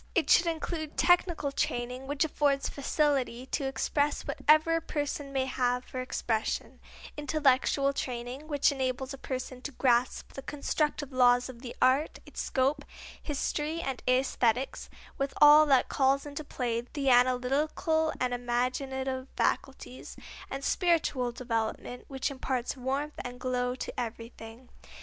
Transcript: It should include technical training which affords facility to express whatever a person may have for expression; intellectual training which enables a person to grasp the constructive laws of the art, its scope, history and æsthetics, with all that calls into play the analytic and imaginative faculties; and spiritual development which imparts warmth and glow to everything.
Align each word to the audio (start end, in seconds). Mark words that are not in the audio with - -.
It 0.15 0.31
should 0.31 0.47
include 0.47 0.97
technical 0.97 1.51
training 1.51 2.07
which 2.07 2.25
affords 2.25 2.67
facility 2.67 3.45
to 3.45 3.65
express 3.67 4.25
whatever 4.25 4.75
a 4.77 4.81
person 4.81 5.31
may 5.31 5.45
have 5.45 5.85
for 5.85 6.01
expression; 6.01 6.79
intellectual 7.15 7.93
training 7.93 8.47
which 8.47 8.71
enables 8.71 9.13
a 9.13 9.19
person 9.19 9.61
to 9.61 9.71
grasp 9.73 10.33
the 10.33 10.41
constructive 10.41 11.11
laws 11.11 11.49
of 11.49 11.61
the 11.61 11.75
art, 11.83 12.17
its 12.25 12.41
scope, 12.41 12.83
history 13.21 13.79
and 13.79 14.01
æsthetics, 14.07 14.89
with 15.19 15.35
all 15.39 15.67
that 15.67 15.87
calls 15.87 16.25
into 16.25 16.43
play 16.43 16.81
the 16.81 17.11
analytic 17.11 17.69
and 18.19 18.33
imaginative 18.33 19.27
faculties; 19.37 20.17
and 20.49 20.63
spiritual 20.63 21.31
development 21.31 22.05
which 22.07 22.31
imparts 22.31 22.75
warmth 22.75 23.13
and 23.23 23.39
glow 23.39 23.75
to 23.75 23.93
everything. 23.99 24.69